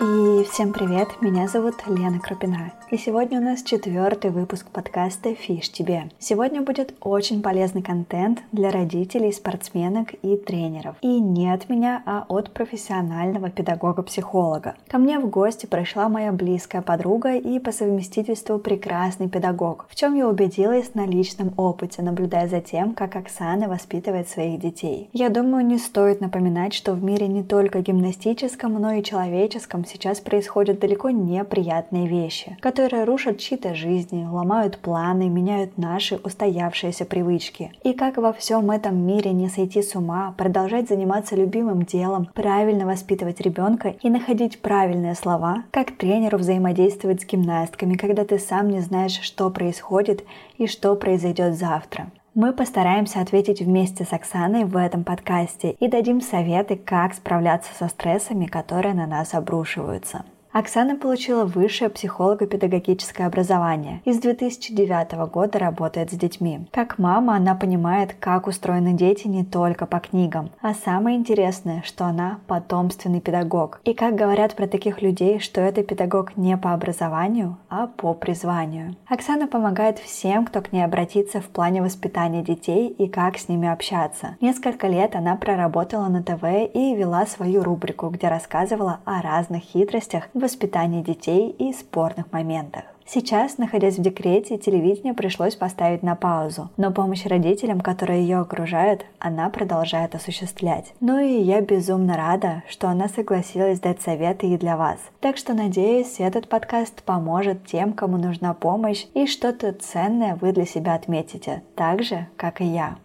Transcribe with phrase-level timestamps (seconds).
[0.00, 2.72] И всем привет, меня зовут Лена Крупина.
[2.92, 6.08] И сегодня у нас четвертый выпуск подкаста «Фиш тебе».
[6.20, 10.94] Сегодня будет очень полезный контент для родителей, спортсменок и тренеров.
[11.00, 14.76] И не от меня, а от профессионального педагога-психолога.
[14.86, 20.14] Ко мне в гости пришла моя близкая подруга и по совместительству прекрасный педагог, в чем
[20.14, 25.10] я убедилась на личном опыте, наблюдая за тем, как Оксана воспитывает своих детей.
[25.12, 30.20] Я думаю, не стоит напоминать, что в мире не только гимнастическом, но и человеческом сейчас
[30.20, 37.72] происходят далеко неприятные вещи, которые рушат чьи-то жизни, ломают планы, меняют наши устоявшиеся привычки.
[37.82, 42.86] И как во всем этом мире не сойти с ума, продолжать заниматься любимым делом, правильно
[42.86, 48.80] воспитывать ребенка и находить правильные слова, как тренеру взаимодействовать с гимнастками, когда ты сам не
[48.80, 50.24] знаешь, что происходит
[50.56, 52.10] и что произойдет завтра.
[52.34, 57.88] Мы постараемся ответить вместе с Оксаной в этом подкасте и дадим советы, как справляться со
[57.88, 60.24] стрессами, которые на нас обрушиваются.
[60.52, 66.66] Оксана получила высшее психолого-педагогическое образование и с 2009 года работает с детьми.
[66.72, 72.06] Как мама она понимает, как устроены дети не только по книгам, а самое интересное, что
[72.06, 73.80] она потомственный педагог.
[73.84, 78.96] И как говорят про таких людей, что это педагог не по образованию, а по призванию.
[79.06, 83.68] Оксана помогает всем, кто к ней обратится в плане воспитания детей и как с ними
[83.68, 84.36] общаться.
[84.40, 86.42] Несколько лет она проработала на ТВ
[86.74, 92.84] и вела свою рубрику, где рассказывала о разных хитростях воспитании детей и спорных моментах.
[93.10, 99.06] Сейчас, находясь в декрете, телевидение пришлось поставить на паузу, но помощь родителям, которые ее окружают,
[99.18, 100.92] она продолжает осуществлять.
[101.00, 104.98] Ну и я безумно рада, что она согласилась дать советы и для вас.
[105.20, 110.66] Так что надеюсь, этот подкаст поможет тем, кому нужна помощь, и что-то ценное вы для
[110.66, 112.98] себя отметите, так же, как и я.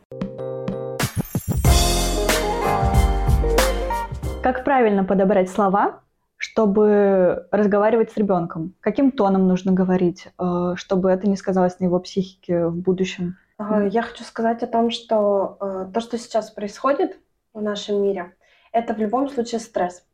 [4.44, 6.02] Как правильно подобрать слова,
[6.44, 8.76] чтобы разговаривать с ребенком?
[8.82, 13.38] Каким тоном нужно говорить, э, чтобы это не сказалось на его психике в будущем?
[13.58, 17.18] Я хочу сказать о том, что э, то, что сейчас происходит
[17.54, 18.34] в нашем мире,
[18.74, 20.06] это в любом случае стресс.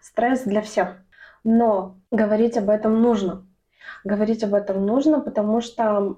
[0.00, 0.96] Стресс для всех.
[1.44, 3.46] Но говорить об этом нужно.
[4.02, 6.16] Говорить об этом нужно, потому что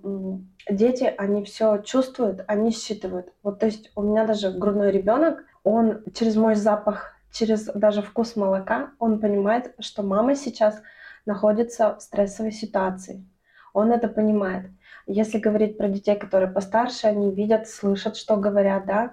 [0.70, 3.32] дети, они все чувствуют, они считывают.
[3.42, 8.36] Вот, то есть у меня даже грудной ребенок, он через мой запах через даже вкус
[8.36, 10.80] молока он понимает, что мама сейчас
[11.26, 13.24] находится в стрессовой ситуации.
[13.72, 14.70] Он это понимает.
[15.06, 19.12] Если говорить про детей, которые постарше, они видят, слышат, что говорят, да,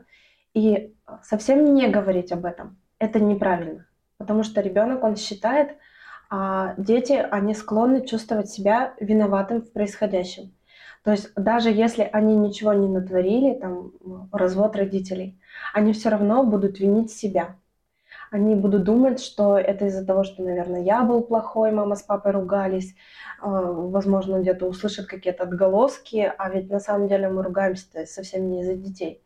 [0.53, 0.93] и
[1.23, 2.77] совсем не говорить об этом.
[2.99, 3.85] Это неправильно,
[4.17, 5.77] потому что ребенок, он считает,
[6.29, 10.53] а дети, они склонны чувствовать себя виноватым в происходящем.
[11.03, 13.91] То есть даже если они ничего не натворили, там
[14.31, 15.39] развод родителей,
[15.73, 17.57] они все равно будут винить себя
[18.31, 22.31] они будут думать, что это из-за того, что, наверное, я был плохой, мама с папой
[22.31, 22.95] ругались,
[23.39, 28.61] а, возможно, где-то услышат какие-то отголоски, а ведь на самом деле мы ругаемся совсем не
[28.61, 29.21] из-за детей.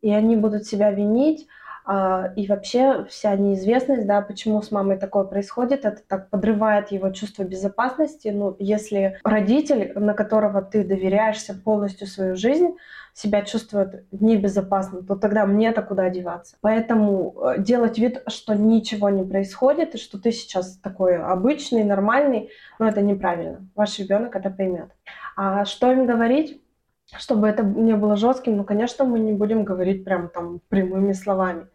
[0.00, 1.46] И они будут себя винить,
[1.88, 7.44] и вообще вся неизвестность, да, почему с мамой такое происходит, это так подрывает его чувство
[7.44, 8.28] безопасности.
[8.28, 12.74] Ну, если родитель, на которого ты доверяешься полностью свою жизнь,
[13.16, 16.56] себя чувствует небезопасно, то тогда мне-то куда деваться?
[16.60, 22.50] Поэтому э, делать вид, что ничего не происходит, и что ты сейчас такой обычный, нормальный,
[22.78, 23.66] ну это неправильно.
[23.74, 24.90] Ваш ребенок это поймет.
[25.36, 26.60] А что им говорить?
[27.16, 31.68] Чтобы это не было жестким, ну, конечно, мы не будем говорить прям там прямыми словами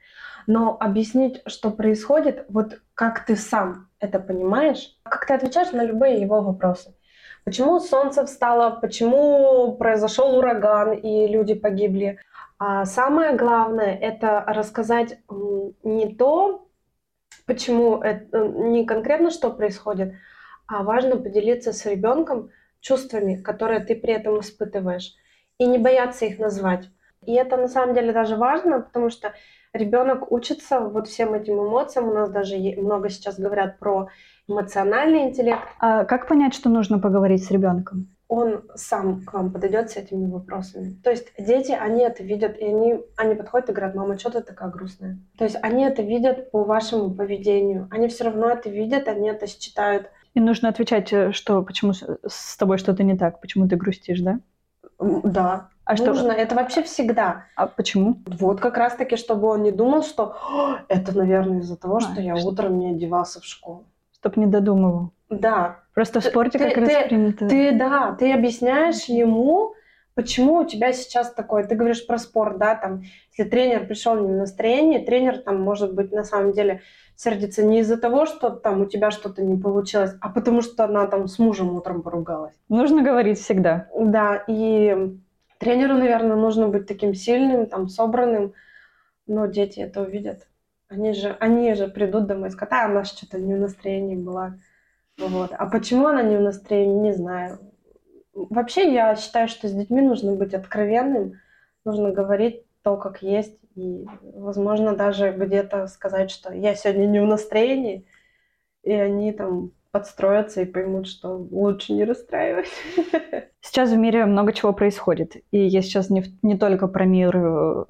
[0.51, 6.19] но объяснить, что происходит, вот как ты сам это понимаешь, как ты отвечаешь на любые
[6.19, 6.94] его вопросы.
[7.45, 12.19] Почему солнце встало, почему произошел ураган и люди погибли.
[12.59, 15.19] А самое главное это рассказать
[15.84, 16.67] не то,
[17.45, 20.16] почему это, не конкретно что происходит,
[20.67, 22.50] а важно поделиться с ребенком
[22.81, 25.16] чувствами, которые ты при этом испытываешь,
[25.59, 26.90] и не бояться их назвать.
[27.25, 29.34] И это на самом деле даже важно, потому что
[29.73, 32.09] ребенок учится вот всем этим эмоциям.
[32.09, 34.09] У нас даже много сейчас говорят про
[34.47, 35.61] эмоциональный интеллект.
[35.79, 38.16] А как понять, что нужно поговорить с ребенком?
[38.28, 40.93] Он сам к вам подойдет с этими вопросами.
[41.03, 44.41] То есть дети, они это видят, и они, они подходят и говорят, мама, что ты
[44.41, 45.19] такая грустная?
[45.37, 47.90] То есть они это видят по вашему поведению.
[47.91, 50.09] Они все равно это видят, они это считают.
[50.34, 54.40] И нужно отвечать, э, что почему с тобой что-то не так, почему ты грустишь, да?
[54.97, 56.07] Да, а что?
[56.07, 57.45] Нужно, это вообще всегда.
[57.55, 58.17] А почему?
[58.25, 60.35] Вот как раз-таки, чтобы он не думал, что
[60.87, 62.49] это, наверное, из-за того, а, что я что...
[62.49, 63.85] утром не одевался в школу.
[64.13, 65.11] Чтоб не додумывал.
[65.29, 65.79] Да.
[65.93, 67.47] Просто в спорте ты, как ты, раз принято.
[67.47, 69.73] Ты, да, ты объясняешь ему,
[70.13, 73.03] почему у тебя сейчас такое, ты говоришь про спорт, да, там,
[73.35, 76.81] если тренер пришел не в настроении, тренер там может быть на самом деле
[77.16, 81.05] сердится не из-за того, что там у тебя что-то не получилось, а потому что она
[81.07, 82.55] там с мужем утром поругалась.
[82.69, 83.87] Нужно говорить всегда.
[83.97, 85.19] Да, и
[85.61, 88.53] тренеру, наверное, нужно быть таким сильным, там, собранным,
[89.28, 90.47] но дети это увидят.
[90.90, 94.55] Они же, они же придут домой и скажут, а она что-то не в настроении была.
[95.17, 95.52] Вот.
[95.53, 97.59] А почему она не в настроении, не знаю.
[98.34, 101.40] Вообще, я считаю, что с детьми нужно быть откровенным,
[101.85, 107.25] нужно говорить то, как есть, и, возможно, даже где-то сказать, что я сегодня не в
[107.25, 108.08] настроении,
[108.84, 112.70] и они там подстроятся и поймут, что лучше не расстраивать.
[113.61, 115.35] Сейчас в мире много чего происходит.
[115.52, 117.40] И я сейчас не, не только про мир э,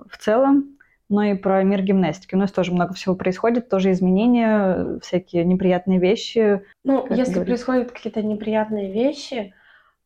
[0.10, 0.78] в целом,
[1.08, 2.36] но и про мир гимнастики.
[2.36, 6.64] У нас тоже много всего происходит, тоже изменения, всякие неприятные вещи.
[6.84, 7.48] Ну, если говорить.
[7.48, 9.54] происходят какие-то неприятные вещи,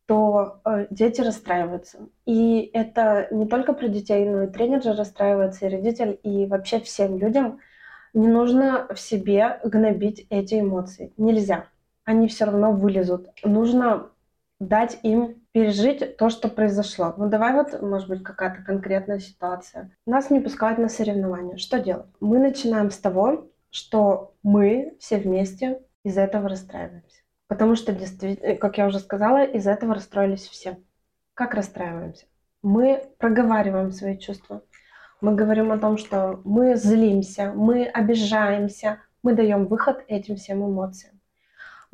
[0.05, 2.09] то э, дети расстраиваются.
[2.25, 6.79] И это не только про детей, но и тренер же расстраивается, и родитель, и вообще
[6.79, 7.59] всем людям
[8.13, 11.11] не нужно в себе гнобить эти эмоции.
[11.17, 11.65] Нельзя.
[12.05, 13.27] Они все равно вылезут.
[13.43, 14.09] Нужно
[14.59, 17.13] дать им пережить то, что произошло.
[17.17, 19.91] Ну давай вот, может быть, какая-то конкретная ситуация.
[20.05, 21.57] Нас не пускают на соревнования.
[21.57, 22.07] Что делать?
[22.19, 27.21] Мы начинаем с того, что мы все вместе из этого расстраиваемся.
[27.47, 30.77] Потому что, действительно, как я уже сказала, из этого расстроились все.
[31.33, 32.25] Как расстраиваемся?
[32.63, 34.61] Мы проговариваем свои чувства.
[35.21, 41.14] Мы говорим о том, что мы злимся, мы обижаемся, мы даем выход этим всем эмоциям.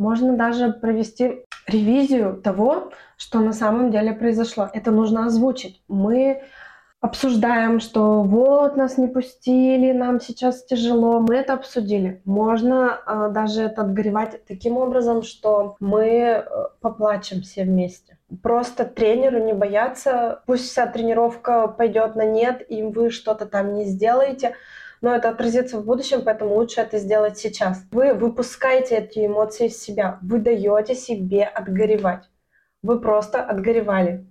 [0.02, 4.68] Можно даже провести ревизию того, что на самом деле произошло.
[4.74, 5.84] Это нужно озвучить.
[5.88, 6.42] Мы
[7.02, 12.20] обсуждаем, что вот нас не пустили, нам сейчас тяжело, мы это обсудили.
[12.26, 16.44] Можно э, даже это отгоревать таким образом, что мы э,
[16.82, 18.18] поплачем все вместе.
[18.42, 23.86] Просто тренеру не бояться, пусть вся тренировка пойдет на нет, и вы что-то там не
[23.86, 24.56] сделаете,
[25.02, 27.84] но это отразится в будущем, поэтому лучше это сделать сейчас.
[27.92, 32.30] Вы выпускаете эти эмоции из себя, вы даете себе отгоревать.
[32.84, 34.26] Вы просто отгоревали.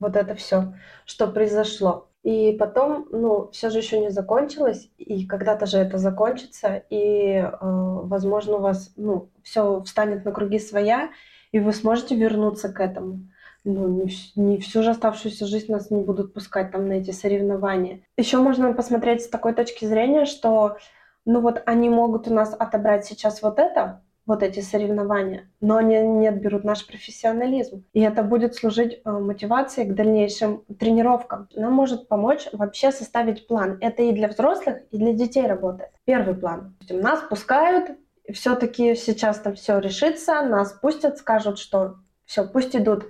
[0.00, 0.74] Вот это все,
[1.04, 2.08] что произошло.
[2.24, 7.48] И потом, ну, все же еще не закончилось, и когда-то же это закончится, и, э,
[7.60, 11.10] возможно, у вас, ну, все встанет на круги своя,
[11.52, 13.28] и вы сможете вернуться к этому
[13.64, 18.00] ну, не, не всю же оставшуюся жизнь нас не будут пускать там на эти соревнования.
[18.16, 20.76] Еще можно посмотреть с такой точки зрения, что
[21.24, 25.98] ну вот они могут у нас отобрать сейчас вот это, вот эти соревнования, но они
[25.98, 27.84] не отберут наш профессионализм.
[27.94, 31.48] И это будет служить э, мотивацией к дальнейшим тренировкам.
[31.54, 33.78] Нам может помочь вообще составить план.
[33.80, 35.90] Это и для взрослых, и для детей работает.
[36.04, 36.76] Первый план.
[36.90, 37.98] Нас пускают,
[38.32, 41.96] все-таки сейчас там все решится, нас пустят, скажут, что
[42.26, 43.06] все, пусть идут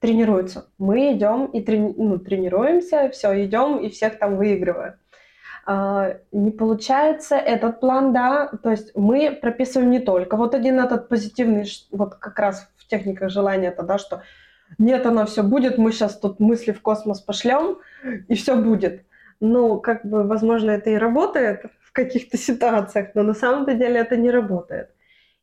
[0.00, 0.70] тренируются.
[0.78, 4.94] Мы идем и трени- ну, тренируемся, все, идем и всех там выигрываем.
[5.66, 11.08] А, не получается этот план, да, то есть мы прописываем не только вот один этот
[11.08, 14.22] позитивный, вот как раз в техниках желания, это, да, что
[14.78, 17.78] нет, оно все будет, мы сейчас тут мысли в космос пошлем,
[18.28, 19.04] и все будет.
[19.40, 24.16] Ну, как бы, возможно, это и работает в каких-то ситуациях, но на самом-то деле это
[24.16, 24.90] не работает.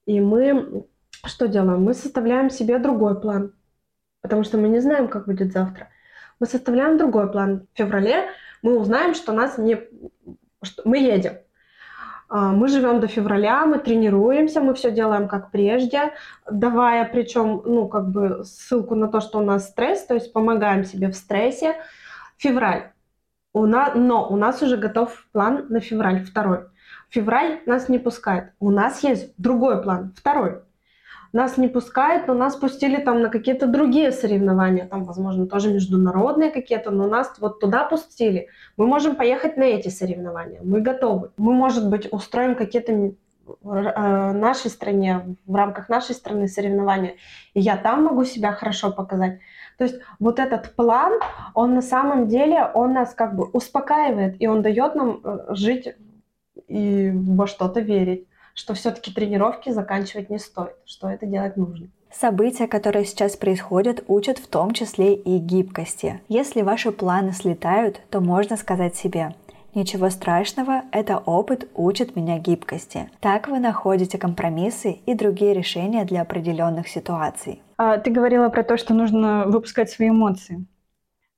[0.05, 0.85] И мы
[1.23, 1.83] что делаем?
[1.83, 3.53] Мы составляем себе другой план
[4.25, 5.89] потому что мы не знаем, как будет завтра.
[6.39, 7.67] Мы составляем другой план.
[7.73, 8.25] В феврале
[8.63, 9.77] мы узнаем, что нас не...
[10.63, 11.33] Что мы едем.
[12.27, 16.13] А, мы живем до февраля, мы тренируемся, мы все делаем как прежде,
[16.49, 20.85] давая причем, ну, как бы ссылку на то, что у нас стресс, то есть помогаем
[20.85, 21.75] себе в стрессе.
[22.37, 22.93] Февраль.
[23.53, 26.61] У нас, но у нас уже готов план на февраль, второй.
[27.09, 28.53] Февраль нас не пускает.
[28.59, 30.63] У нас есть другой план, второй
[31.35, 36.49] нас не пускают, но нас пустили там на какие-то другие соревнования, там, возможно, тоже международные
[36.49, 38.47] какие-то, но нас вот туда пустили.
[38.77, 41.31] Мы можем поехать на эти соревнования, мы готовы.
[41.37, 43.11] Мы, может быть, устроим какие-то э,
[43.61, 47.15] нашей стране, в рамках нашей страны соревнования,
[47.53, 49.39] и я там могу себя хорошо показать.
[49.77, 51.19] То есть вот этот план,
[51.53, 55.95] он на самом деле, он нас как бы успокаивает, и он дает нам э, жить
[56.69, 58.25] и во что-то верить
[58.55, 61.89] что все-таки тренировки заканчивать не стоит, что это делать нужно.
[62.11, 66.21] События, которые сейчас происходят, учат в том числе и гибкости.
[66.29, 69.35] Если ваши планы слетают, то можно сказать себе
[69.75, 73.09] Ничего страшного, это опыт учит меня гибкости.
[73.19, 77.61] Так вы находите компромиссы и другие решения для определенных ситуаций.
[77.77, 80.65] А, ты говорила про то, что нужно выпускать свои эмоции.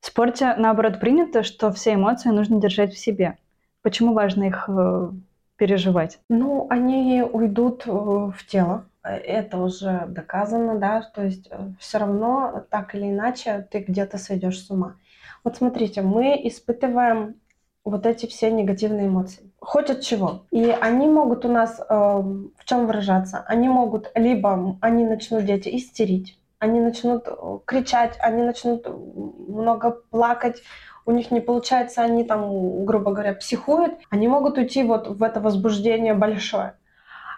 [0.02, 3.40] В спорте, наоборот, принято, что все эмоции нужно держать в себе.
[3.82, 5.10] Почему важно их э,
[5.58, 6.20] переживать?
[6.30, 12.66] Ну, они уйдут э, в тело, это уже доказано, да, то есть э, все равно
[12.70, 14.96] так или иначе ты где-то сойдешь с ума.
[15.44, 17.36] Вот смотрите, мы испытываем
[17.84, 19.50] вот эти все негативные эмоции.
[19.60, 20.46] Хоть от чего.
[20.52, 23.44] И они могут у нас э, в чем выражаться?
[23.48, 30.62] Они могут либо они начнут дети истерить, они начнут э, кричать, они начнут много плакать,
[31.08, 35.40] у них не получается, они там, грубо говоря, психуют, они могут уйти вот в это
[35.40, 36.74] возбуждение большое.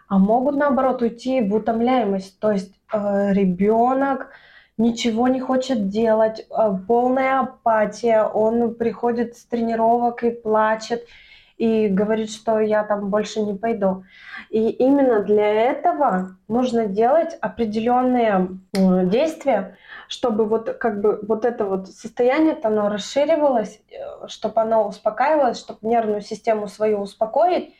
[0.07, 2.39] А могут, наоборот, уйти в утомляемость.
[2.39, 4.31] То есть э, ребенок
[4.77, 11.03] ничего не хочет делать, э, полная апатия, он приходит с тренировок и плачет,
[11.57, 14.03] и говорит, что я там больше не пойду.
[14.49, 19.77] И именно для этого нужно делать определенные э, действия,
[20.09, 25.79] чтобы вот как бы вот это вот состояние оно расширивалось, э, чтобы оно успокаивалось, чтобы
[25.83, 27.75] нервную систему свою успокоить,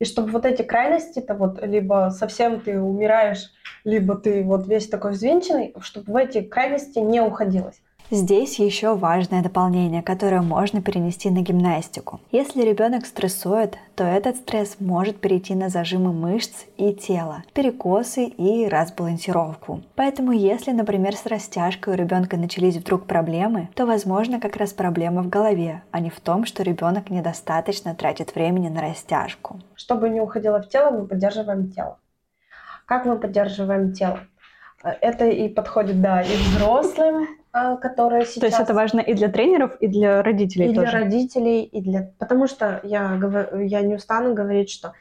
[0.00, 3.52] и чтобы вот эти крайности-то вот либо совсем ты умираешь,
[3.84, 7.80] либо ты вот весь такой взвинченный, чтобы в эти крайности не уходилось.
[8.10, 12.20] Здесь еще важное дополнение, которое можно перенести на гимнастику.
[12.32, 18.66] Если ребенок стрессует, то этот стресс может перейти на зажимы мышц и тела, перекосы и
[18.66, 19.82] разбалансировку.
[19.94, 25.22] Поэтому если, например, с растяжкой у ребенка начались вдруг проблемы, то возможно как раз проблема
[25.22, 29.60] в голове, а не в том, что ребенок недостаточно тратит времени на растяжку.
[29.74, 31.98] Чтобы не уходило в тело, мы поддерживаем тело.
[32.86, 34.20] Как мы поддерживаем тело?
[34.82, 38.40] Это и подходит, да, и взрослым, которые сейчас...
[38.40, 40.86] То есть это важно и для тренеров, и для родителей и тоже?
[40.86, 42.10] И для родителей, и для...
[42.18, 44.92] Потому что я, говорю, я не устану говорить, что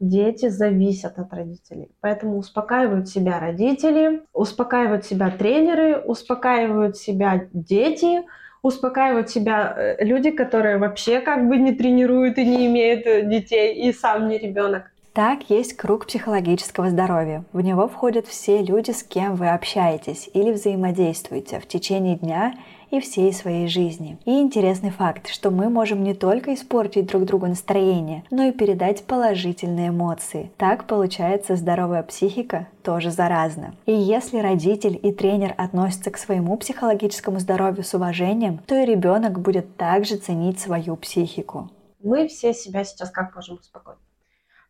[0.00, 1.90] дети зависят от родителей.
[2.00, 8.22] Поэтому успокаивают себя родители, успокаивают себя тренеры, успокаивают себя дети,
[8.62, 13.88] успокаивают себя э, люди, которые вообще как бы не тренируют и не имеют э, детей,
[13.88, 14.90] и сам не ребенок.
[15.12, 17.44] Так есть круг психологического здоровья.
[17.52, 22.54] В него входят все люди, с кем вы общаетесь или взаимодействуете в течение дня
[22.90, 24.18] и всей своей жизни.
[24.24, 29.04] И интересный факт, что мы можем не только испортить друг другу настроение, но и передать
[29.04, 30.50] положительные эмоции.
[30.56, 33.74] Так получается здоровая психика тоже заразна.
[33.86, 39.40] И если родитель и тренер относятся к своему психологическому здоровью с уважением, то и ребенок
[39.40, 41.70] будет также ценить свою психику.
[42.02, 43.98] Мы все себя сейчас как можем успокоить?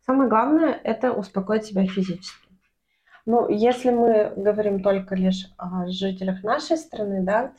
[0.09, 2.49] Самое главное– это успокоить себя физически.
[3.27, 7.53] Ну, если мы говорим только лишь о жителях нашей страны, да,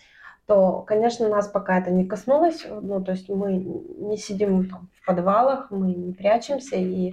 [0.46, 2.66] то, конечно, нас пока это не коснулось.
[2.68, 7.12] Ну, то есть мы не сидим там, в подвалах, мы не прячемся, и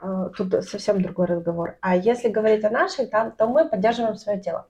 [0.00, 1.76] э, тут совсем другой разговор.
[1.82, 4.66] А если говорить о нашей, там, то мы поддерживаем свое тело.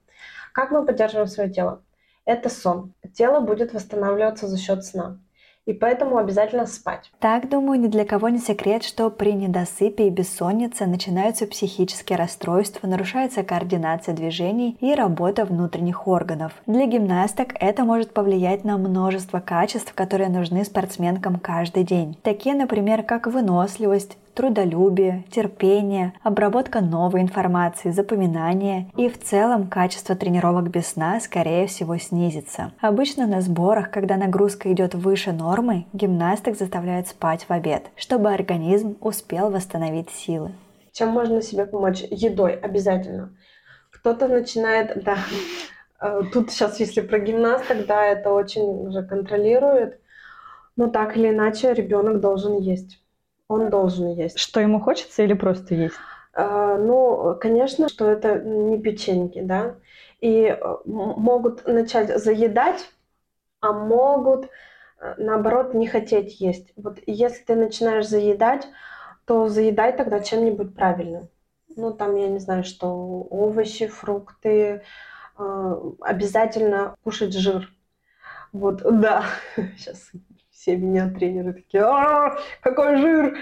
[0.52, 1.82] Как мы поддерживаем свое тело?
[2.24, 2.94] Это сон.
[3.12, 5.20] Тело будет восстанавливаться за счет сна
[5.66, 7.10] и поэтому обязательно спать.
[7.20, 12.86] Так, думаю, ни для кого не секрет, что при недосыпе и бессоннице начинаются психические расстройства,
[12.86, 16.52] нарушается координация движений и работа внутренних органов.
[16.66, 22.16] Для гимнасток это может повлиять на множество качеств, которые нужны спортсменкам каждый день.
[22.22, 30.70] Такие, например, как выносливость, трудолюбие, терпение, обработка новой информации, запоминание и в целом качество тренировок
[30.70, 32.72] без сна скорее всего снизится.
[32.80, 38.96] Обычно на сборах, когда нагрузка идет выше нормы, гимнасток заставляют спать в обед, чтобы организм
[39.00, 40.52] успел восстановить силы.
[40.92, 42.02] Чем можно себе помочь?
[42.10, 43.36] Едой обязательно.
[43.90, 45.16] Кто-то начинает, да,
[46.00, 50.00] э, тут сейчас, если про гимнасток, да, это очень уже контролирует,
[50.76, 53.03] но так или иначе ребенок должен есть
[53.48, 54.38] он должен есть.
[54.38, 55.96] Что ему хочется или просто есть?
[56.32, 59.76] А, ну, конечно, что это не печеньки, да.
[60.20, 62.90] И э, могут начать заедать,
[63.60, 64.48] а могут,
[65.00, 66.72] э, наоборот, не хотеть есть.
[66.76, 68.66] Вот если ты начинаешь заедать,
[69.26, 71.28] то заедай тогда чем-нибудь правильным.
[71.76, 72.88] Ну, там, я не знаю, что
[73.30, 74.82] овощи, фрукты,
[75.38, 77.70] э, обязательно кушать жир.
[78.52, 79.24] Вот, да,
[79.76, 80.10] сейчас
[80.64, 83.36] все меня тренеры такие, а, какой жир!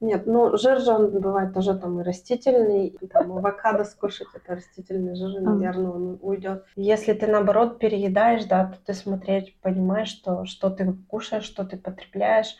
[0.00, 5.14] Нет, ну жир же он бывает тоже там и растительный, там авокадо скушать, это растительный
[5.14, 6.64] жир, наверное, он уйдет.
[6.74, 11.76] Если ты наоборот переедаешь, да, то ты смотреть, понимаешь, что, что ты кушаешь, что ты
[11.76, 12.56] потребляешь,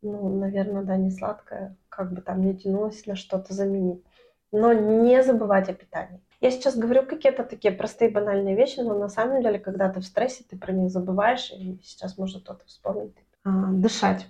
[0.00, 4.02] ну, наверное, да, не сладкое, как бы там не тянулось на что-то заменить.
[4.50, 6.20] Но не забывать о питании.
[6.40, 10.04] Я сейчас говорю какие-то такие простые банальные вещи, но на самом деле, когда ты в
[10.04, 14.28] стрессе, ты про них забываешь, и сейчас может кто-то вспомнить, дышать.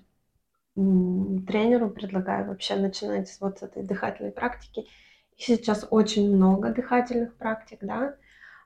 [0.75, 4.87] Тренеру предлагаю вообще начинать с вот этой дыхательной практики.
[5.37, 8.17] И сейчас очень много дыхательных практик, да,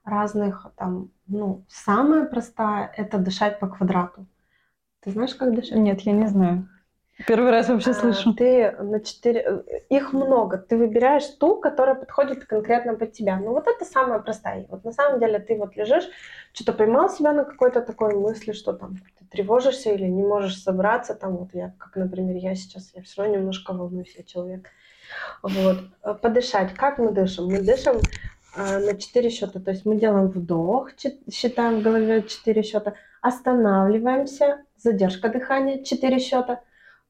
[0.04, 4.26] разных там, ну, самая простая– это дышать по квадрату.
[5.00, 5.78] Ты знаешь, как дышать?
[5.78, 6.68] Нет, я не знаю.
[7.26, 8.32] Первый раз вообще А, слышу.
[8.34, 9.40] Ты на четыре...
[9.66, 10.56] э, Их много.
[10.56, 13.36] Ты выбираешь ту, которая подходит конкретно под тебя.
[13.38, 14.66] Ну вот это самая простая.
[14.68, 16.08] Вот на самом деле ты вот лежишь,
[16.52, 21.14] что-то поймал себя на какой-то такой мысли, что там ты тревожишься или не можешь собраться.
[21.14, 24.68] Там вот я, как, например, я сейчас, я все равно немножко волнуюсь, я человек.
[25.42, 25.78] Вот.
[26.04, 26.72] Э, Подышать.
[26.74, 27.46] Как мы дышим?
[27.46, 27.96] Мы дышим
[28.56, 29.58] э, на четыре счета.
[29.58, 36.20] То есть мы делаем вдох, чит- считаем в голове четыре счета, останавливаемся, задержка дыхания, четыре
[36.20, 36.60] счета,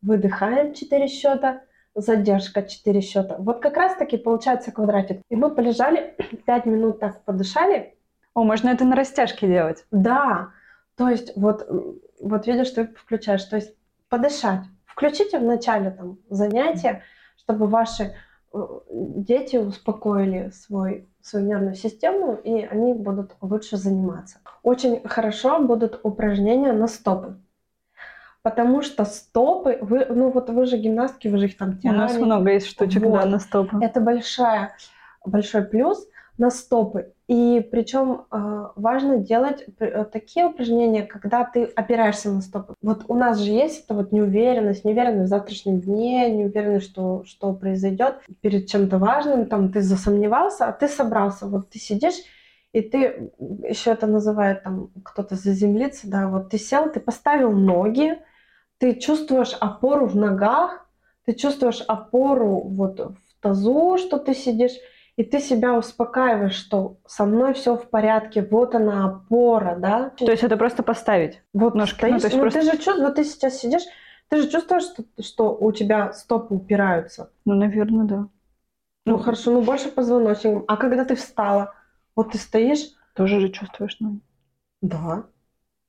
[0.02, 1.62] выдыхаем 4 счета,
[1.94, 3.36] задержка 4 счета.
[3.38, 5.20] Вот как раз таки получается квадратик.
[5.28, 7.94] И мы полежали 5 минут так подышали.
[8.34, 9.84] О, можно это на растяжке делать.
[9.90, 10.50] Да,
[10.96, 11.66] то есть вот,
[12.20, 13.74] вот видишь, ты включаешь, то есть
[14.08, 14.62] подышать.
[14.84, 17.02] Включите в начале там занятия,
[17.36, 18.14] чтобы ваши
[18.52, 18.58] э,
[18.90, 24.38] дети успокоили свой, свою нервную систему, и они будут лучше заниматься.
[24.62, 27.36] Очень хорошо будут упражнения на стопы.
[28.42, 32.12] Потому что стопы, вы, ну вот вы же гимнастки, вы же их там У нас
[32.12, 32.24] тянете.
[32.24, 33.24] много есть штучек, да, Вот.
[33.26, 33.78] на стопы.
[33.82, 34.74] Это большая,
[35.24, 36.06] большой плюс
[36.38, 37.12] на стопы.
[37.26, 42.74] И причем э, важно делать э, такие упражнения, когда ты опираешься на стопы.
[42.80, 47.52] Вот у нас же есть эта вот неуверенность, неуверенность в завтрашнем дне, неуверенность, что, что
[47.52, 51.46] произойдет перед чем-то важным, там ты засомневался, а ты собрался.
[51.46, 52.14] Вот ты сидишь,
[52.72, 53.32] и ты,
[53.68, 58.18] еще это называют там кто-то заземлиться, да, вот ты сел, ты поставил ноги,
[58.78, 60.86] ты чувствуешь опору в ногах,
[61.24, 64.72] ты чувствуешь опору вот в тазу, что ты сидишь,
[65.16, 70.10] и ты себя успокаиваешь, что со мной все в порядке, вот она опора, да.
[70.10, 71.42] То есть это просто поставить.
[71.52, 73.82] Вот ножки, ну, стоишь, то есть ну, просто- ты же чувствуешь, вот ты сейчас сидишь,
[74.28, 77.30] ты же чувствуешь, что, что у тебя стопы упираются.
[77.44, 78.16] Ну, наверное, да.
[79.06, 79.18] Ну, Ну.
[79.18, 80.64] хорошо, ну больше позвоночником.
[80.68, 81.74] А когда ты встала,
[82.18, 84.20] вот ты стоишь, Тоже же чувствуешь, ну.
[84.80, 85.26] да,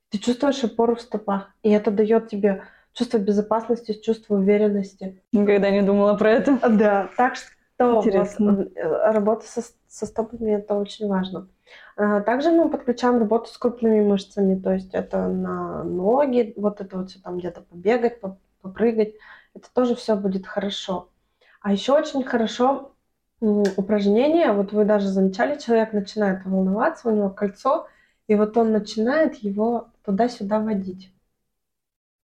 [0.10, 5.24] ты чувствуешь опору в стопах, и это дает тебе чувство безопасности, чувство уверенности.
[5.32, 6.60] Никогда не думала про это.
[6.70, 8.68] Да, так что вот, Интересно.
[8.76, 11.48] э, работа со, со стопами это очень важно.
[11.96, 16.98] А, Также мы подключаем работу с крупными мышцами, то есть это на ноги, вот это
[16.98, 19.14] вот все там где-то побегать, поп- попрыгать,
[19.54, 21.10] это тоже все будет хорошо.
[21.62, 22.94] А еще очень хорошо
[23.42, 27.88] упражнение, вот вы даже замечали, человек начинает волноваться, у него кольцо,
[28.28, 31.12] и вот он начинает его туда-сюда водить.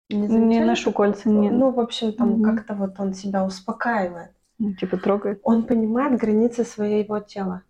[0.10, 1.50] Не замечали ношу кольца, не.
[1.50, 2.56] Ну, в общем, там Мгм.
[2.56, 5.40] как-то вот он себя успокаивает Ну, Типа трогает.
[5.44, 7.64] он понимает границы своего тела.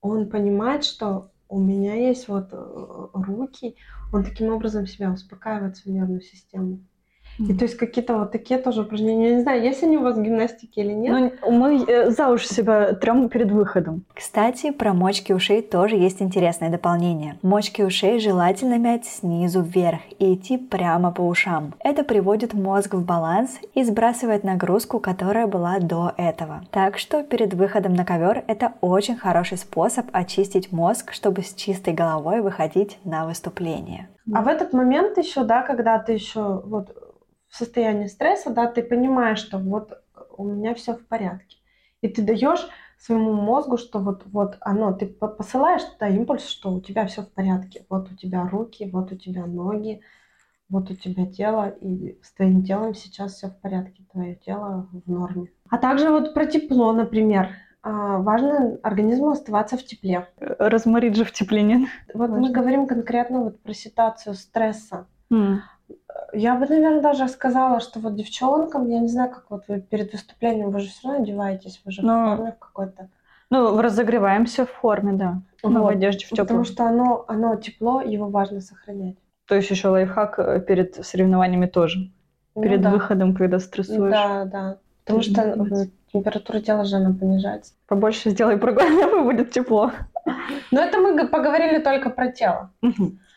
[0.00, 3.76] Он понимает, что у меня есть вот э, руки,
[4.12, 6.80] он таким образом себя успокаивает свою нервную систему.
[7.38, 9.30] И то есть какие-то вот такие тоже упражнения.
[9.30, 11.34] Я не знаю, есть они у вас в гимнастике или нет.
[11.42, 14.04] Ну, мы э, за уши себя трем перед выходом.
[14.14, 17.38] Кстати, про мочки ушей тоже есть интересное дополнение.
[17.42, 21.74] Мочки ушей желательно мять снизу вверх и идти прямо по ушам.
[21.80, 26.62] Это приводит мозг в баланс и сбрасывает нагрузку, которая была до этого.
[26.70, 31.94] Так что перед выходом на ковер это очень хороший способ очистить мозг, чтобы с чистой
[31.94, 34.08] головой выходить на выступление.
[34.32, 36.88] А в этот момент еще, да, когда ты еще вот
[37.56, 39.98] в состоянии стресса, да, ты понимаешь, что вот
[40.36, 41.56] у меня все в порядке.
[42.02, 46.70] И ты даешь своему мозгу, что вот, вот оно, ты по- посылаешь туда импульс, что
[46.70, 47.86] у тебя все в порядке.
[47.88, 50.02] Вот у тебя руки, вот у тебя ноги,
[50.68, 55.10] вот у тебя тело, и с твоим телом сейчас все в порядке, твое тело в
[55.10, 55.48] норме.
[55.70, 57.48] А также вот про тепло, например.
[57.82, 60.28] А, Важно организму оставаться в тепле.
[60.36, 61.88] Розмарит же в теплине.
[62.12, 62.52] Вот мы Важно.
[62.52, 65.06] говорим конкретно вот про ситуацию стресса.
[65.30, 65.62] М.
[66.38, 70.12] Я бы, наверное, даже сказала, что вот девчонкам, я не знаю, как вот вы перед
[70.12, 73.08] выступлением, вы же все равно одеваетесь, вы же Ну, в форме в какой-то.
[73.48, 75.40] Ну, разогреваемся в форме, да.
[75.62, 75.92] Ну, в Вот.
[75.94, 76.44] одежде в теплой.
[76.46, 79.16] Потому что оно, оно тепло, его важно сохранять.
[79.46, 82.10] То есть еще лайфхак э, перед соревнованиями тоже.
[82.54, 82.90] Ну Перед да.
[82.90, 84.10] выходом, когда стрессуешь.
[84.12, 84.76] Да, да.
[85.04, 85.82] Потому что нравится.
[85.84, 87.72] м, температура тела же она понижается.
[87.86, 89.92] Побольше сделай программу, и будет тепло.
[90.72, 92.70] Но это мы поговорили только про тело.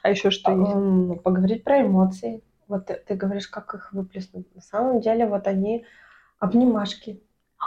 [0.03, 1.23] А еще что А, есть?
[1.23, 2.41] Поговорить про эмоции.
[2.69, 4.55] Вот ты, ты говоришь, как их выплеснуть.
[4.55, 5.85] На самом деле, вот они
[6.39, 7.21] обнимашки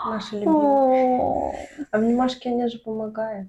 [0.07, 1.55] наши любимые.
[1.91, 3.49] Обнимашки, они же помогают.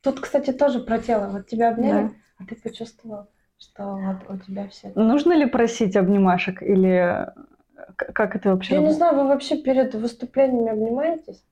[0.00, 1.28] Тут, кстати, тоже про тело.
[1.28, 2.10] Вот тебя обняли, Да.
[2.38, 4.92] а ты почувствовал, что вот у тебя все.
[4.94, 7.28] Нужно ли просить обнимашек или
[7.96, 8.74] как это вообще?
[8.76, 11.44] Я не знаю, вы вообще перед выступлениями обнимаетесь?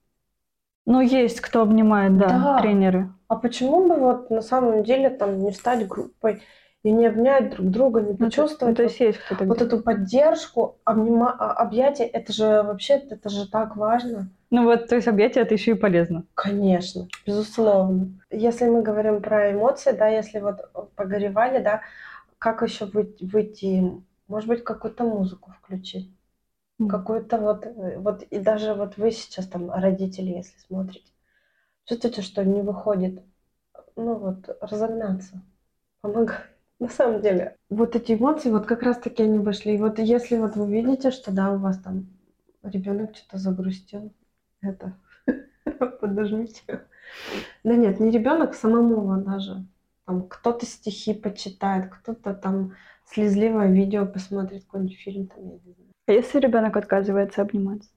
[0.87, 2.61] Ну, есть кто обнимает, да, Да.
[2.61, 3.13] тренеры.
[3.29, 6.43] А почему бы вот на самом деле там не стать группой
[6.83, 9.45] и не обнять друг друга, не Ну, то- почувствовать ну, то есть есть кто-то.
[9.45, 11.31] вот эту поддержку, обнима...
[11.31, 14.29] а- объятие, это же вообще, это же так важно.
[14.51, 16.25] Ну вот, то есть объятия это еще и полезно.
[16.35, 18.21] Конечно, безусловно.
[18.31, 20.61] Если мы говорим про эмоции, да, если вот
[20.97, 21.83] погоревали, да,
[22.39, 23.93] как еще выйти, выйти?
[24.29, 26.11] Может быть, какую-то музыку включить.
[26.81, 26.89] Mm.
[26.89, 31.13] Какой-то вот, э, вот, и даже вот вы сейчас там, родители, если смотрите,
[31.85, 33.23] чувствуете, что не выходит,
[33.95, 35.41] ну вот, разогнаться,
[36.01, 36.52] помогает.
[36.83, 39.71] На самом деле, вот эти эмоции, вот как раз-таки они вышли.
[39.71, 42.09] И вот если вот вы видите, что да, у вас там
[42.65, 44.13] ребенок что-то загрустил,
[44.61, 44.93] это
[46.01, 46.85] подожмите.
[47.63, 49.65] Да нет, не ребенок, самому даже.
[50.07, 52.73] Там кто-то стихи почитает, кто-то там
[53.05, 55.93] слезливое видео посмотрит, какой-нибудь фильм там, я не знаю.
[56.09, 57.91] А если ребенок отказывается обниматься?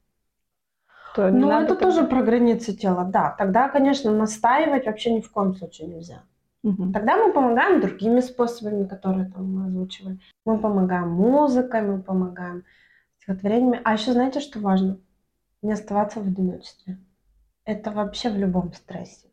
[1.16, 1.86] То ну, это тогда...
[1.86, 3.34] тоже про границы тела, да.
[3.36, 6.22] Тогда, конечно, настаивать вообще ни в коем случае нельзя.
[6.66, 6.94] Угу.
[6.94, 10.20] Тогда мы помогаем другими способами, которые там мы озвучивали.
[10.46, 12.64] Мы помогаем музыкой, мы помогаем
[13.20, 13.82] стихотворениями.
[13.84, 15.00] А еще знаете, что важно?
[15.62, 16.98] Не оставаться в одиночестве.
[17.66, 19.28] Это вообще в любом стрессе.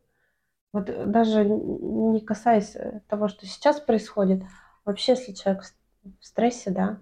[0.71, 4.43] Вот даже не касаясь э, того, что сейчас происходит,
[4.85, 5.63] вообще, если человек
[6.03, 6.99] в стрессе, да,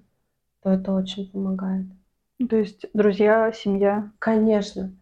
[0.64, 1.88] то это очень помогает.
[2.50, 4.14] То есть друзья, семья?
[4.18, 4.96] Конечно.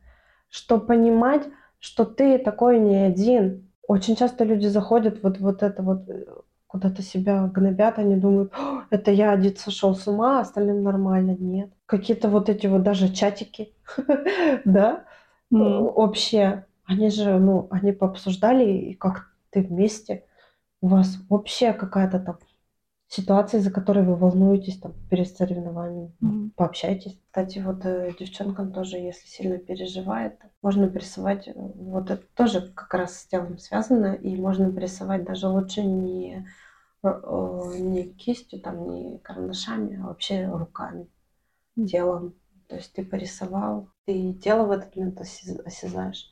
[0.49, 6.07] Что понимать, что ты такой не один, очень часто люди заходят, вот, вот это вот
[6.09, 6.25] э,
[6.67, 8.53] куда-то себя гнобят, они думают,
[8.91, 11.35] это я один сошел с ума, а остальным нормально.
[11.39, 11.71] Нет.
[11.87, 13.73] Какие-то вот эти вот даже чатики,
[14.65, 15.05] да,
[15.51, 20.23] общие, они же, ну, они пообсуждали, и как ты вместе,
[20.81, 22.37] у вас вообще какая-то там
[23.09, 26.51] ситуации, за которые вы волнуетесь там перед соревнованием, mm-hmm.
[26.55, 27.19] пообщайтесь.
[27.25, 32.93] Кстати, вот э, девчонкам тоже, если сильно переживает, можно прессовать, э, вот это тоже как
[32.93, 36.47] раз с телом связано, и можно прессовать даже лучше не,
[37.01, 37.21] э,
[37.79, 41.07] не кистью, там, не карандашами, а вообще руками,
[41.77, 41.87] mm-hmm.
[41.87, 42.35] телом.
[42.67, 46.31] То есть ты порисовал, ты тело в этот момент осязаешь.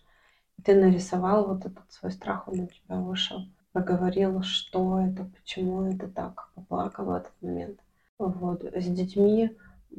[0.63, 3.41] Ты нарисовал вот этот свой страх, он у тебя вышел
[3.77, 7.79] проговорил, что это, почему это так, поплакал в этот момент.
[8.17, 8.63] Вот.
[8.63, 9.55] С детьми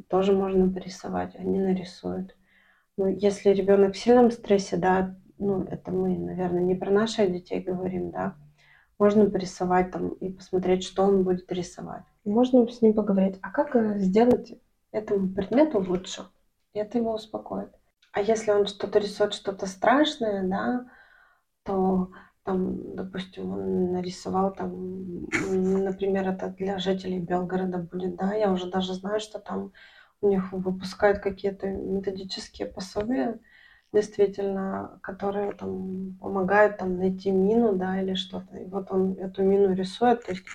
[0.09, 2.35] тоже можно порисовать, они нарисуют.
[2.97, 7.61] Ну, если ребенок в сильном стрессе, да, ну, это мы, наверное, не про наших детей
[7.61, 8.35] говорим, да,
[8.97, 12.03] можно порисовать там и посмотреть, что он будет рисовать.
[12.25, 14.59] можно с ним поговорить, а как э, сделать
[14.91, 16.23] этому предмету лучше?
[16.73, 17.69] Это его успокоит.
[18.11, 20.85] А если он что-то рисует, что-то страшное, да,
[21.63, 22.11] то
[22.49, 25.25] там, допустим, он нарисовал там,
[25.83, 29.71] например, это для жителей Белгорода будет, да, я уже даже знаю, что там
[30.21, 33.39] у них выпускают какие-то методические пособия,
[33.93, 38.57] действительно, которые там помогают там найти мину, да, или что-то.
[38.57, 40.45] И вот он эту мину рисует, то есть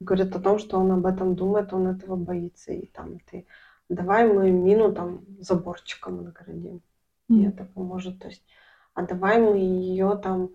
[0.00, 2.72] говорит о том, что он об этом думает, он этого боится.
[2.72, 3.46] И там ты
[3.88, 6.82] давай мы мину там заборчиком наградим.
[7.30, 7.36] Mm-hmm.
[7.36, 8.18] И это поможет.
[8.18, 8.42] То есть,
[8.94, 10.50] а давай мы ее там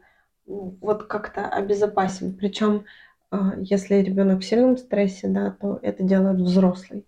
[0.45, 2.35] вот как-то обезопасим.
[2.35, 2.85] Причем,
[3.29, 7.05] а, если ребенок в сильном стрессе, да, то это делает взрослый.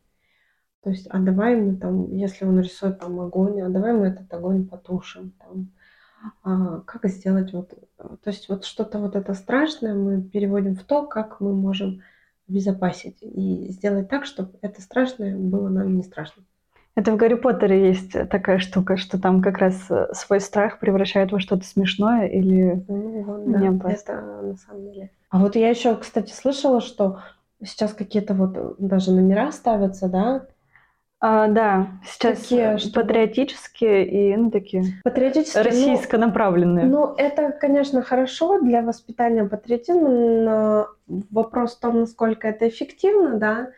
[0.83, 4.33] То есть, а давай мы там, если он рисует там огонь, а давай мы этот
[4.33, 5.33] огонь потушим.
[5.39, 5.71] Там.
[6.43, 11.05] А как сделать вот, то есть вот что-то вот это страшное мы переводим в то,
[11.05, 12.01] как мы можем
[12.47, 16.43] обезопасить и сделать так, чтобы это страшное было нам не страшно.
[16.95, 21.31] Это в Гарри Поттере есть такая штука, что там как раз э, свой страх превращает
[21.31, 24.11] во что-то смешное или ну, да, не опасно.
[24.11, 25.09] Это на самом деле.
[25.29, 27.19] А вот я еще, кстати, слышала, что
[27.63, 30.45] сейчас какие-то вот э, даже номера ставятся, да?
[31.25, 32.99] А, да, сейчас такие, что...
[32.99, 36.85] патриотические и ну такие патриотические, российско направленные.
[36.85, 43.39] Ну, ну, это, конечно, хорошо для воспитания патриотизма, но вопрос в том, насколько это эффективно,
[43.39, 43.69] да.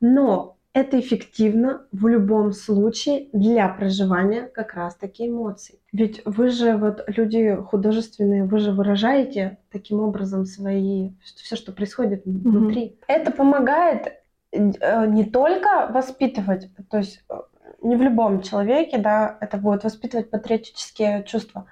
[0.00, 5.78] Но это эффективно в любом случае для проживания как раз-таки эмоций.
[5.92, 12.26] Ведь вы же, вот люди художественные, вы же выражаете таким образом свои, все, что происходит
[12.26, 12.42] mm-hmm.
[12.42, 12.98] внутри.
[13.06, 14.14] Это помогает
[14.50, 17.34] э, не только воспитывать, то есть э,
[17.82, 21.66] не в любом человеке, да, это будет воспитывать патриотические чувства,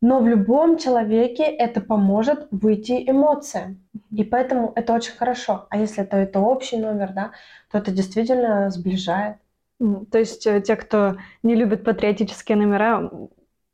[0.00, 3.82] но в любом человеке это поможет выйти эмоциям.
[4.10, 5.66] И поэтому это очень хорошо.
[5.68, 7.32] А если это, это общий номер, да,
[7.70, 9.36] то это действительно сближает.
[10.10, 13.10] То есть э, те, кто не любит патриотические номера,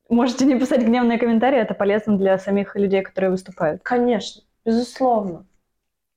[0.09, 3.83] можете не писать гневные комментарии, это полезно для самих людей, которые выступают.
[3.83, 5.47] Конечно, безусловно.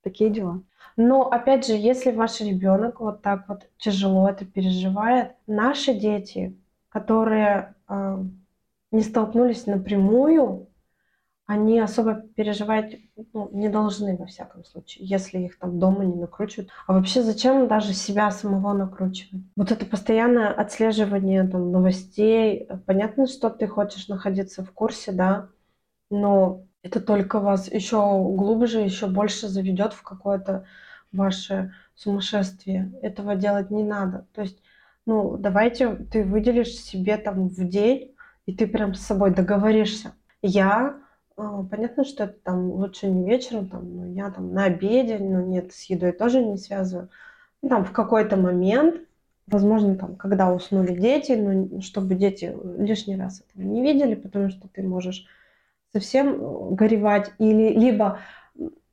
[0.03, 0.61] Такие дела.
[0.95, 6.57] Но опять же, если ваш ребенок вот так вот тяжело это переживает, наши дети,
[6.89, 8.17] которые э,
[8.91, 10.67] не столкнулись напрямую,
[11.45, 12.97] они особо переживать
[13.33, 16.69] ну, не должны во всяком случае, если их там дома не накручивают.
[16.85, 19.43] А вообще зачем даже себя самого накручивать?
[19.55, 22.67] Вот это постоянное отслеживание там, новостей.
[22.85, 25.49] Понятно, что ты хочешь находиться в курсе, да,
[26.11, 30.65] но это только вас еще глубже, еще больше заведет в какое-то
[31.11, 32.93] ваше сумасшествие.
[33.01, 34.27] Этого делать не надо.
[34.33, 34.61] То есть
[35.07, 38.13] ну, давайте ты выделишь себе там в день,
[38.49, 40.13] и ты прям с собой договоришься.
[40.41, 40.95] Я,
[41.37, 45.45] а, понятно, что это там лучше не вечером, там, но я там на обеде, ну
[45.45, 47.09] нет, с едой тоже не связываю.
[47.61, 49.01] Ну, там в какой-то момент,
[49.45, 54.67] возможно, там, когда уснули дети, но чтобы дети лишний раз этого не видели, потому что
[54.67, 55.27] ты можешь
[55.93, 58.19] совсем э, горевать, или либо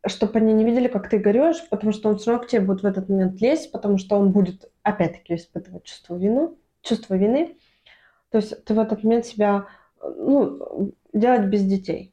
[0.06, 2.82] чтобы они не видели, как ты горешь, потому что он все равно к тебе будет
[2.82, 6.50] в этот момент лезть, потому что он будет опять-таки испытывать чувство вины,
[6.82, 7.56] чувство вины.
[8.36, 9.66] То есть ты в этот момент себя,
[10.02, 12.12] ну, делать без детей,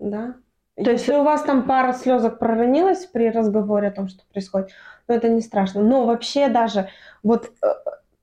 [0.00, 0.34] да.
[0.82, 4.70] То есть, Если у вас там пара слезок проронилась при разговоре о том, что происходит,
[5.06, 5.80] ну это не страшно.
[5.80, 6.88] Но вообще даже
[7.22, 7.66] вот э,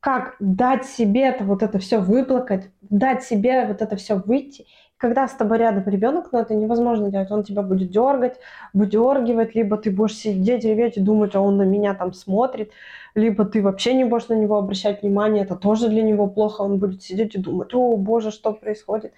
[0.02, 4.68] как дать себе это вот это все выплакать, дать себе вот это все выйти
[5.02, 7.32] когда с тобой рядом ребенок, но ну, это невозможно делать.
[7.32, 8.38] Он тебя будет дергать,
[8.72, 12.72] выдергивать, либо ты будешь сидеть, реветь и думать, а он на меня там смотрит,
[13.16, 16.78] либо ты вообще не будешь на него обращать внимание, это тоже для него плохо, он
[16.78, 19.14] будет сидеть и думать, о, боже, что происходит.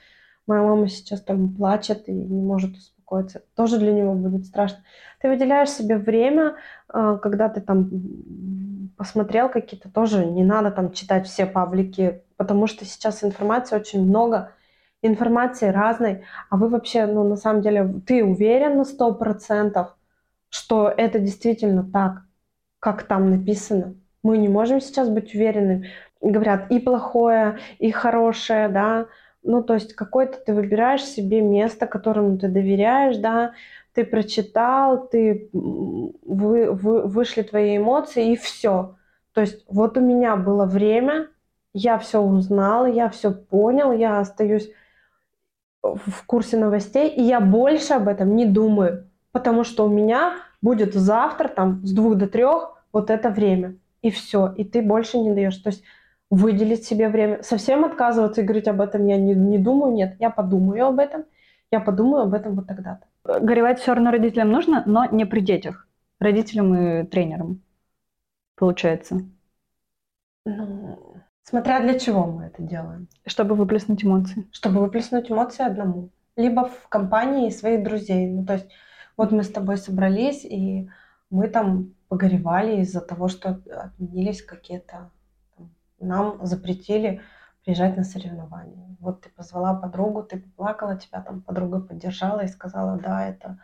[0.47, 3.41] Моя мама сейчас там плачет и не может успокоиться.
[3.53, 4.79] Тоже для него будет страшно.
[5.21, 6.55] Ты выделяешь себе время,
[6.93, 7.89] э, когда ты там
[8.95, 14.51] посмотрел какие-то, тоже не надо там читать все паблики, потому что сейчас информации очень много,
[15.03, 19.95] информации разной, а вы вообще, ну, на самом деле, ты уверен на сто процентов,
[20.49, 22.23] что это действительно так,
[22.79, 23.95] как там написано?
[24.23, 25.89] Мы не можем сейчас быть уверены.
[26.21, 29.07] Говорят и плохое, и хорошее, да,
[29.43, 33.53] ну, то есть какое-то ты выбираешь себе место, которому ты доверяешь, да,
[33.93, 38.95] ты прочитал, ты вы, вы, вышли твои эмоции и все.
[39.33, 41.27] То есть вот у меня было время,
[41.73, 44.71] я все узнала, я все понял, я остаюсь
[45.83, 50.93] в курсе новостей, и я больше об этом не думаю, потому что у меня будет
[50.93, 55.33] завтра там с двух до трех вот это время, и все, и ты больше не
[55.33, 55.57] даешь.
[55.57, 55.83] То есть
[56.29, 60.29] выделить себе время, совсем отказываться и говорить об этом я не, не думаю, нет, я
[60.29, 61.25] подумаю об этом,
[61.69, 63.05] я подумаю об этом вот тогда-то.
[63.39, 65.87] Горевать все равно родителям нужно, но не при детях,
[66.19, 67.61] родителям и тренерам,
[68.55, 69.21] получается.
[70.45, 71.12] Ну,
[71.43, 73.07] Смотря для чего мы это делаем.
[73.25, 74.47] Чтобы выплеснуть эмоции.
[74.51, 76.09] Чтобы выплеснуть эмоции одному.
[76.35, 78.27] Либо в компании своих друзей.
[78.27, 78.67] Ну, то есть
[79.17, 80.89] вот мы с тобой собрались, и
[81.29, 85.11] мы там погоревали из-за того, что отменились какие-то...
[85.99, 87.21] Нам запретили
[87.63, 88.95] приезжать на соревнования.
[88.99, 93.59] Вот ты позвала подругу, ты поплакала, тебя там подруга поддержала и сказала, да, это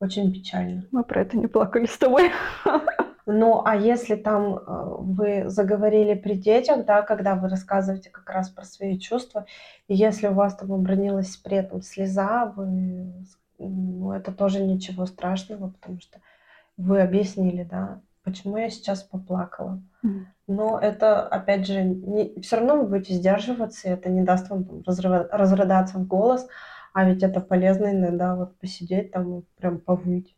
[0.00, 0.84] очень печально.
[0.90, 2.30] Мы про это не плакали с тобой.
[3.30, 4.60] Ну, а если там э,
[5.00, 9.44] вы заговорили при детях, да, когда вы рассказываете как раз про свои чувства,
[9.86, 13.12] и если у вас там обронилась при этом слеза, вы,
[13.58, 16.20] ну, это тоже ничего страшного, потому что
[16.78, 19.82] вы объяснили, да, почему я сейчас поплакала.
[20.46, 24.64] Но это, опять же, не, все равно вы будете сдерживаться, и это не даст вам
[24.64, 26.48] там, разрыв, разрыдаться в голос,
[26.94, 30.34] а ведь это полезно иногда вот посидеть там и прям повыть.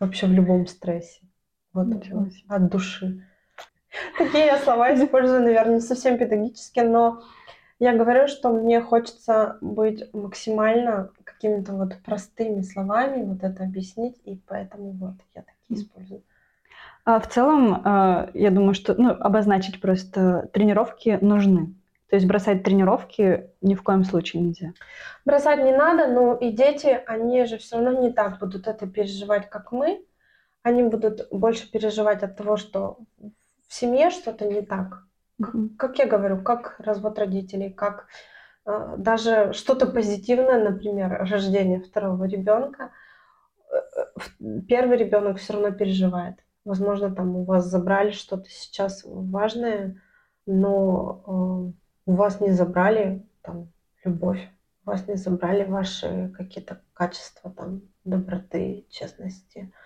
[0.00, 1.25] Вообще в любом стрессе.
[1.76, 1.88] Вот
[2.48, 3.22] от души.
[4.16, 7.22] Такие слова использую, наверное, не совсем педагогически, но
[7.78, 14.40] я говорю, что мне хочется быть максимально какими-то вот простыми словами, вот это объяснить, и
[14.46, 16.22] поэтому вот я такие использую.
[17.04, 21.74] А в целом, а, я думаю, что ну, обозначить просто тренировки нужны.
[22.08, 24.72] То есть бросать тренировки ни в коем случае нельзя.
[25.24, 29.50] Бросать не надо, но и дети, они же все равно не так будут это переживать,
[29.50, 30.02] как мы
[30.66, 32.98] они будут больше переживать от того, что
[33.68, 35.04] в семье что-то не так.
[35.40, 35.76] Mm-hmm.
[35.78, 38.08] Как я говорю, как развод родителей, как
[38.66, 42.90] э, даже что-то позитивное, например, рождение второго ребенка.
[43.70, 46.34] Э, э, первый ребенок все равно переживает.
[46.64, 50.02] Возможно, там у вас забрали что-то сейчас важное,
[50.46, 53.70] но э, у вас не забрали там
[54.02, 54.42] любовь,
[54.84, 59.72] у вас не забрали ваши какие-то качества там доброты, честности.
[59.72, 59.85] А,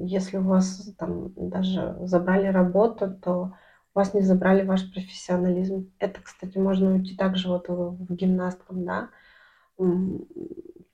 [0.00, 3.52] если у вас там даже забрали работу, то
[3.94, 5.92] у вас не забрали ваш профессионализм.
[5.98, 9.08] Это, кстати, можно уйти также вот в гимнасткам, да.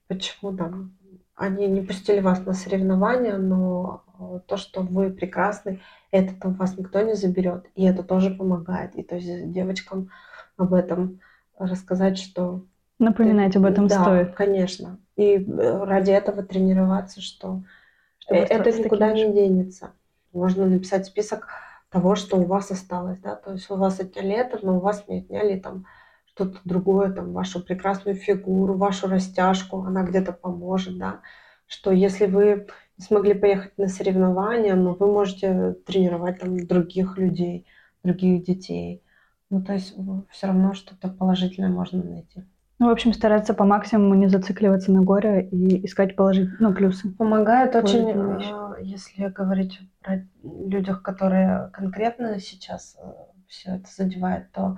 [0.07, 0.95] Почему там
[1.35, 6.77] они не пустили вас на соревнования, но а, то, что вы прекрасны, это там вас
[6.77, 7.65] никто не заберет.
[7.73, 8.95] И это тоже помогает.
[8.95, 10.11] И то есть девочкам
[10.57, 11.21] об этом
[11.57, 12.63] рассказать, что...
[12.99, 13.59] Напоминать ты...
[13.59, 14.35] об этом да, стоит.
[14.35, 14.99] конечно.
[15.15, 17.82] И э, ради этого тренироваться, что Э,
[18.29, 19.93] это никуда не денется.
[20.31, 21.47] Можно написать список
[21.89, 25.07] того, что у вас осталось, да, то есть у вас отняли это, но у вас
[25.07, 25.85] не отняли там
[26.25, 31.21] что-то другое, там вашу прекрасную фигуру, вашу растяжку, она где-то поможет, да,
[31.67, 37.67] что если вы не смогли поехать на соревнования, но вы можете тренировать там других людей,
[38.03, 39.03] других детей.
[39.49, 39.95] Ну, то есть
[40.29, 42.43] все равно что-то положительное можно найти.
[42.83, 47.09] Ну, в общем, стараться по максимуму не зацикливаться на горе и искать положительные, ну, плюсы.
[47.13, 53.09] Помогает очень, э, если говорить про людях, которые конкретно сейчас э,
[53.47, 54.77] все это задевает, то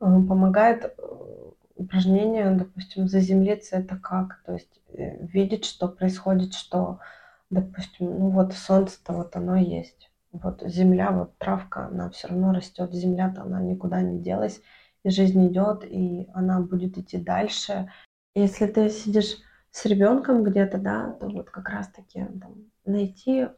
[0.00, 0.98] э, помогает
[1.76, 4.42] упражнение, допустим, заземлиться это как?
[4.44, 6.98] То есть видеть, что происходит, что,
[7.50, 10.10] допустим, ну вот солнце-то вот оно есть.
[10.32, 14.60] Вот земля, вот травка, она все равно растет, земля-то она никуда не делась
[15.04, 17.90] жизнь идет, и она будет идти дальше.
[18.34, 19.38] Если ты сидишь
[19.70, 23.48] с ребенком где-то, да, то вот как раз-таки там, найти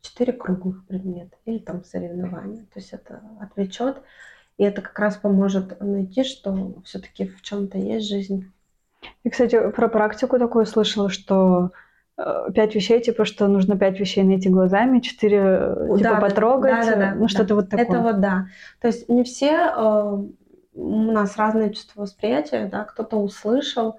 [0.00, 2.64] четыре круглых предмета или там соревнования.
[2.72, 4.02] То есть это отвлечет,
[4.58, 8.52] и это как раз поможет найти, что все-таки в чем-то есть жизнь.
[9.22, 11.72] И, кстати, про практику такую слышала, что
[12.16, 16.90] пять вещей, типа, что нужно пять вещей найти глазами, четыре, э, типа, да, потрогать, да,
[16.90, 17.54] да, да, ну, что-то да.
[17.56, 17.86] вот такое.
[17.86, 18.46] Это вот, да.
[18.80, 20.24] То есть не все, э,
[20.74, 23.98] у нас разные чувства восприятия, да, кто-то услышал,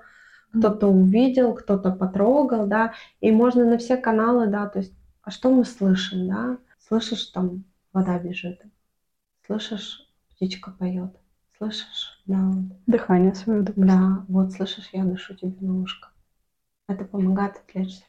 [0.57, 5.49] кто-то увидел, кто-то потрогал, да, и можно на все каналы, да, то есть, а что
[5.51, 6.57] мы слышим, да?
[6.87, 8.61] Слышишь, там вода бежит,
[9.45, 11.11] слышишь, птичка поет,
[11.57, 12.63] слышишь, да, вот.
[12.87, 13.87] Дыхание свое, допустим.
[13.87, 16.09] Да, вот слышишь, я дышу тебе на ушко.
[16.87, 18.03] Это помогает отвлечься.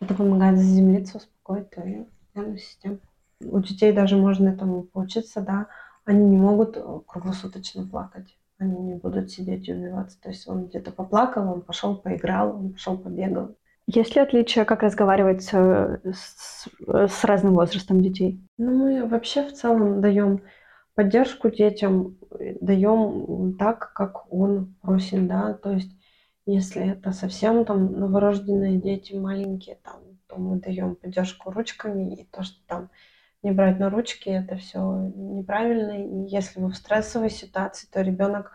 [0.00, 2.98] Это помогает заземлиться, успокоить твою нервную систему.
[3.40, 5.68] У детей даже можно этому поучиться, да,
[6.04, 8.36] они не могут э, круглосуточно плакать.
[8.58, 10.20] Они не будут сидеть и убиваться.
[10.20, 13.56] То есть он где-то поплакал, он пошел поиграл, он пошел побегал.
[13.86, 18.40] Есть ли отличия, как разговаривать с, с разным возрастом детей?
[18.56, 20.40] Ну, мы вообще в целом даем
[20.94, 22.16] поддержку детям,
[22.60, 25.90] даем так, как он просит, да, то есть
[26.46, 32.42] если это совсем там новорожденные дети маленькие, там, то мы даем поддержку ручками, и то,
[32.42, 32.90] что там
[33.42, 36.04] не брать на ручки, это все неправильно.
[36.04, 38.52] И если вы в стрессовой ситуации, то ребенок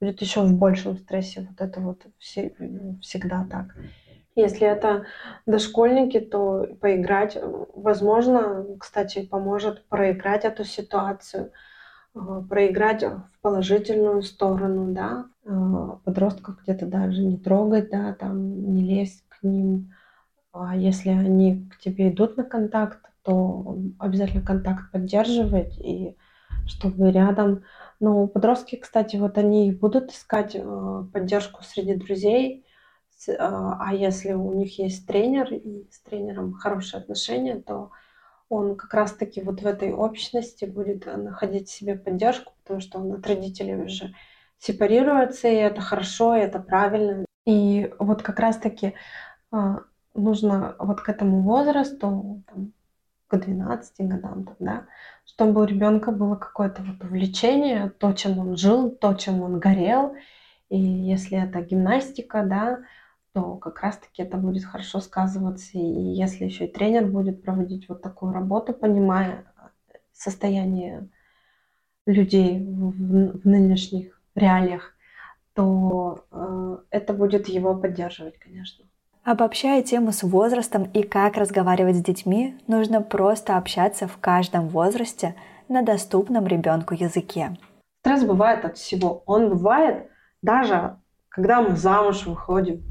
[0.00, 1.46] будет еще в большем стрессе.
[1.48, 2.54] Вот это вот все,
[3.00, 3.76] всегда так.
[4.34, 5.04] Если это
[5.46, 7.36] дошкольники, то поиграть,
[7.74, 11.52] возможно, кстати, поможет проиграть эту ситуацию,
[12.14, 19.24] проиграть в положительную сторону, да, э, подростков где-то даже не трогать, да, там не лезть
[19.28, 19.92] к ним.
[20.52, 26.16] А если они к тебе идут на контакт, то обязательно контакт поддерживать и
[26.66, 27.62] чтобы рядом.
[28.00, 32.66] Ну, подростки, кстати, вот они будут искать э, поддержку среди друзей,
[33.26, 37.90] э, а если у них есть тренер и с тренером хорошие отношения, то
[38.52, 43.26] он как раз-таки вот в этой общности будет находить себе поддержку, потому что он от
[43.26, 44.14] родителей уже
[44.58, 47.24] сепарируется, и это хорошо, и это правильно.
[47.46, 48.92] И вот как раз-таки
[49.52, 49.76] э,
[50.14, 52.72] нужно вот к этому возрасту, там,
[53.28, 54.84] к 12 годам, да,
[55.24, 60.14] чтобы у ребенка было какое-то вот увлечение, то, чем он жил, то, чем он горел.
[60.68, 62.80] И если это гимнастика, да,
[63.32, 65.78] то как раз-таки это будет хорошо сказываться.
[65.78, 69.44] И если еще и тренер будет проводить вот такую работу, понимая
[70.12, 71.08] состояние
[72.06, 74.94] людей в, в нынешних реалиях,
[75.54, 78.84] то э, это будет его поддерживать, конечно.
[79.24, 85.36] Обобщая тему с возрастом и как разговаривать с детьми, нужно просто общаться в каждом возрасте
[85.68, 87.56] на доступном ребенку языке.
[88.00, 89.22] Стресс бывает от всего.
[89.26, 90.10] Он бывает
[90.42, 90.96] даже,
[91.28, 92.82] когда мы замуж выходим.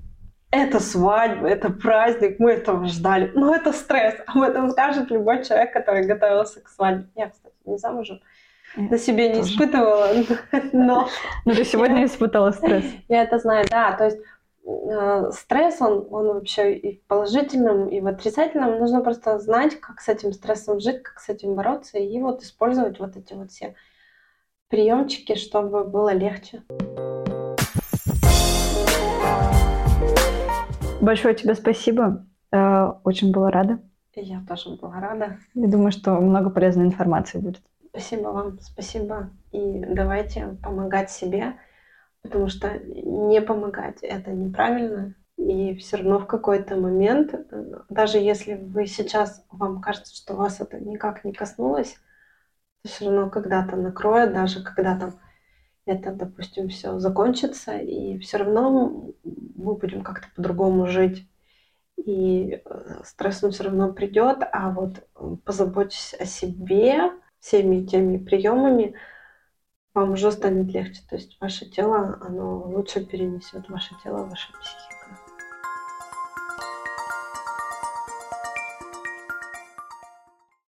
[0.51, 3.31] Это свадьба, это праздник, мы этого ждали.
[3.33, 4.15] Но это стресс.
[4.27, 7.07] Об этом скажет любой человек, который готовился к свадьбе.
[7.15, 8.19] Я, кстати, не замужем.
[8.75, 9.53] На себе не Тоже.
[9.53, 10.07] испытывала,
[10.71, 11.09] но...
[11.45, 12.85] Но ты сегодня испытала стресс.
[13.09, 13.93] Я это знаю, да.
[13.93, 14.17] То есть
[14.63, 18.79] Э, стресс, он, он вообще и в положительном, и в отрицательном.
[18.79, 22.99] Нужно просто знать, как с этим стрессом жить, как с этим бороться, и вот использовать
[22.99, 23.75] вот эти вот все
[24.69, 26.63] приемчики, чтобы было легче.
[31.01, 32.25] Большое тебе спасибо.
[32.51, 33.79] Э, очень была рада.
[34.15, 35.37] Я тоже была рада.
[35.53, 37.61] Я думаю, что много полезной информации будет.
[37.89, 39.29] Спасибо вам, спасибо.
[39.51, 41.55] И давайте помогать себе
[42.21, 45.15] потому что не помогать это неправильно.
[45.37, 47.33] И все равно в какой-то момент,
[47.89, 51.97] даже если вы сейчас, вам кажется, что вас это никак не коснулось,
[52.85, 55.19] все равно когда-то накроет, даже когда там
[55.85, 59.13] это, допустим, все закончится, и все равно
[59.55, 61.27] мы будем как-то по-другому жить.
[61.97, 65.07] И э, стресс он все равно придет, а вот
[65.43, 68.95] позаботьтесь о себе всеми теми приемами,
[69.93, 71.01] вам уже станет легче.
[71.09, 75.00] То есть ваше тело, оно лучше перенесет ваше тело, ваша психика.